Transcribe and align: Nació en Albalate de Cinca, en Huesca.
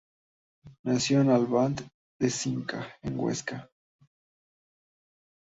Nació 0.83 1.21
en 1.21 1.29
Albalate 1.29 1.87
de 2.19 2.31
Cinca, 2.31 2.87
en 3.03 3.19
Huesca. 3.19 3.69